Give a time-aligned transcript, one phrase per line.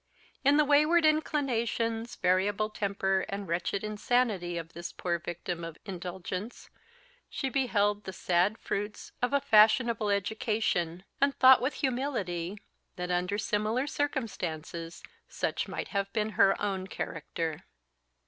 [0.43, 6.71] In the wayward inclinations, variable temper, and wretched inanity of this poor victim of indulgence,
[7.29, 12.57] she beheld the sad fruits of a fashionable education; and thought with humility
[12.95, 17.65] that, under similar circumstances, such might have been her own character.